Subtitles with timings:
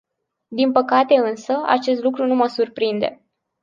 [0.47, 3.21] Din păcate, însă, acest lucru nu mă surprinde.